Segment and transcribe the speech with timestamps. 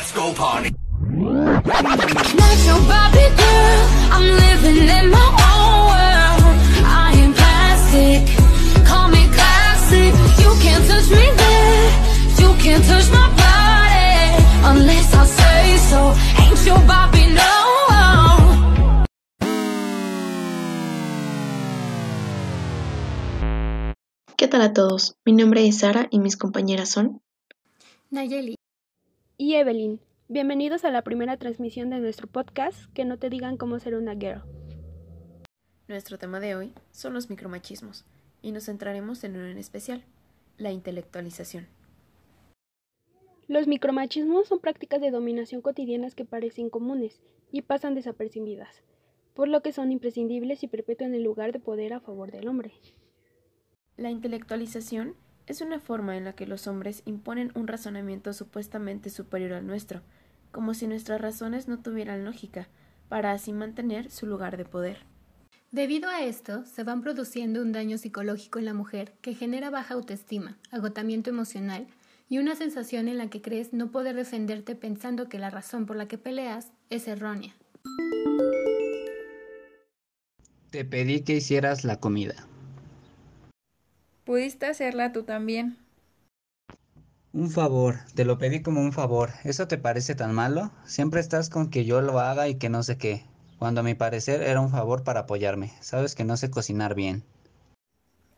[0.00, 0.70] let's go party.
[2.42, 3.80] Like your Barbie girl,
[4.14, 6.42] I'm living in my own world.
[7.04, 8.20] I am plastic,
[8.88, 10.12] call me classic.
[10.42, 11.88] You can't touch me there,
[12.40, 14.16] you can't touch my body
[14.72, 16.00] unless I say so.
[16.40, 17.50] Ain't your Barbie no.
[24.38, 25.16] ¿Qué tal a todos?
[25.26, 27.20] Mi nombre es Sara y mis compañeras son
[28.10, 28.56] Nayeli
[29.40, 30.00] y Evelyn.
[30.28, 34.12] Bienvenidos a la primera transmisión de nuestro podcast Que no te digan cómo ser una
[34.12, 34.42] girl.
[35.88, 38.04] Nuestro tema de hoy son los micromachismos
[38.42, 40.04] y nos centraremos en uno en especial,
[40.58, 41.68] la intelectualización.
[43.48, 48.82] Los micromachismos son prácticas de dominación cotidianas que parecen comunes y pasan desapercibidas,
[49.32, 52.74] por lo que son imprescindibles y perpetúan el lugar de poder a favor del hombre.
[53.96, 55.14] La intelectualización
[55.50, 60.00] es una forma en la que los hombres imponen un razonamiento supuestamente superior al nuestro,
[60.52, 62.68] como si nuestras razones no tuvieran lógica,
[63.08, 64.98] para así mantener su lugar de poder.
[65.72, 69.94] Debido a esto, se van produciendo un daño psicológico en la mujer que genera baja
[69.94, 71.88] autoestima, agotamiento emocional
[72.28, 75.96] y una sensación en la que crees no poder defenderte pensando que la razón por
[75.96, 77.56] la que peleas es errónea.
[80.70, 82.46] Te pedí que hicieras la comida.
[84.30, 85.76] Pudiste hacerla tú también.
[87.32, 89.30] Un favor, te lo pedí como un favor.
[89.42, 90.70] ¿Eso te parece tan malo?
[90.84, 93.24] Siempre estás con que yo lo haga y que no sé qué.
[93.58, 95.72] Cuando a mi parecer era un favor para apoyarme.
[95.80, 97.24] Sabes que no sé cocinar bien.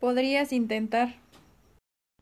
[0.00, 1.16] Podrías intentar.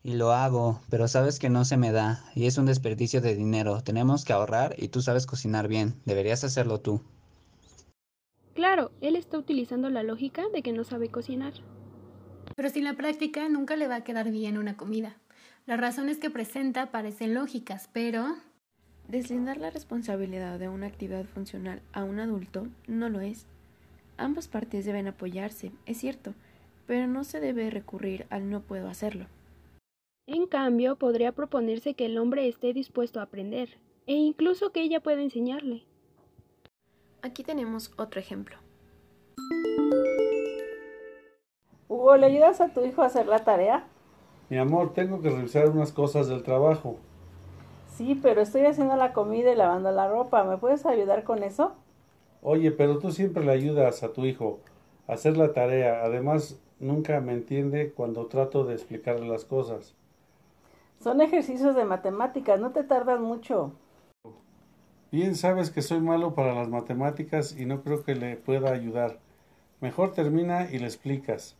[0.03, 3.35] Y lo hago, pero sabes que no se me da, y es un desperdicio de
[3.35, 3.81] dinero.
[3.83, 5.95] Tenemos que ahorrar y tú sabes cocinar bien.
[6.03, 6.99] Deberías hacerlo tú.
[8.53, 11.53] Claro, él está utilizando la lógica de que no sabe cocinar.
[12.55, 15.15] Pero sin la práctica nunca le va a quedar bien una comida.
[15.65, 18.35] Las razones que presenta parecen lógicas, pero...
[19.07, 23.45] Deslindar la responsabilidad de una actividad funcional a un adulto no lo es.
[24.17, 26.33] Ambas partes deben apoyarse, es cierto,
[26.87, 29.27] pero no se debe recurrir al no puedo hacerlo.
[30.27, 35.01] En cambio, podría proponerse que el hombre esté dispuesto a aprender, e incluso que ella
[35.01, 35.83] pueda enseñarle.
[37.21, 38.57] Aquí tenemos otro ejemplo.
[42.17, 43.85] ¿Le ayudas a tu hijo a hacer la tarea?
[44.49, 46.97] Mi amor, tengo que revisar unas cosas del trabajo.
[47.87, 50.43] Sí, pero estoy haciendo la comida y lavando la ropa.
[50.43, 51.73] ¿Me puedes ayudar con eso?
[52.41, 54.59] Oye, pero tú siempre le ayudas a tu hijo
[55.07, 56.03] a hacer la tarea.
[56.03, 59.93] Además, nunca me entiende cuando trato de explicarle las cosas.
[60.99, 63.71] Son ejercicios de matemáticas, no te tardan mucho.
[65.11, 69.19] Bien sabes que soy malo para las matemáticas y no creo que le pueda ayudar.
[69.81, 71.57] Mejor termina y le explicas.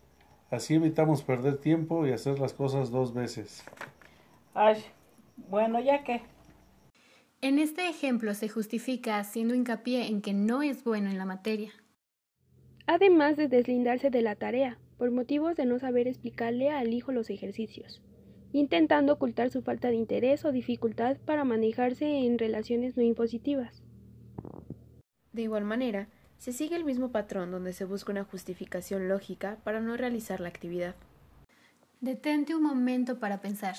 [0.52, 3.64] Así evitamos perder tiempo y hacer las cosas dos veces.
[4.54, 4.84] Ay,
[5.50, 6.22] bueno, ya que.
[7.40, 11.72] En este ejemplo se justifica haciendo hincapié en que no es bueno en la materia.
[12.86, 17.30] Además de deslindarse de la tarea, por motivos de no saber explicarle al hijo los
[17.30, 18.02] ejercicios,
[18.52, 23.82] intentando ocultar su falta de interés o dificultad para manejarse en relaciones no impositivas.
[25.32, 26.10] De igual manera,
[26.42, 30.50] se sigue el mismo patrón donde se busca una justificación lógica para no realizar la
[30.50, 30.96] actividad.
[32.00, 33.76] Detente un momento para pensar.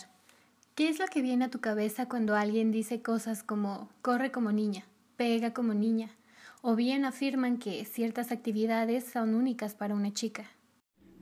[0.77, 4.53] ¿Qué es lo que viene a tu cabeza cuando alguien dice cosas como corre como
[4.53, 4.85] niña,
[5.17, 6.11] pega como niña,
[6.61, 10.45] o bien afirman que ciertas actividades son únicas para una chica?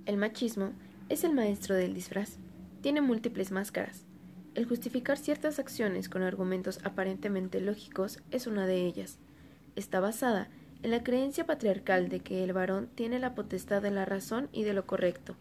[0.05, 0.72] El machismo
[1.09, 2.37] es el maestro del disfraz.
[2.83, 4.05] Tiene múltiples máscaras.
[4.55, 9.19] El justificar ciertas acciones con argumentos aparentemente lógicos es una de ellas.
[9.75, 14.05] Está basada en la creencia patriarcal de que el varón tiene la potestad de la
[14.05, 15.37] razón y de lo correcto,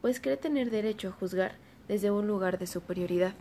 [0.00, 1.52] pues cree tener derecho a juzgar
[1.88, 3.34] desde un lugar de superioridad.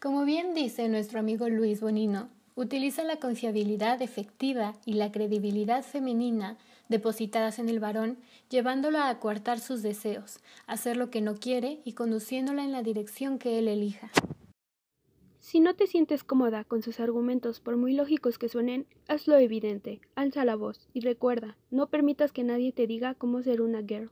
[0.00, 6.56] Como bien dice nuestro amigo Luis Bonino, utiliza la confiabilidad efectiva y la credibilidad femenina
[6.88, 8.18] depositadas en el varón,
[8.50, 13.38] llevándola a coartar sus deseos, hacer lo que no quiere y conduciéndola en la dirección
[13.38, 14.10] que él elija.
[15.44, 20.00] Si no te sientes cómoda con sus argumentos, por muy lógicos que suenen, hazlo evidente,
[20.16, 24.10] alza la voz y recuerda, no permitas que nadie te diga cómo ser una girl.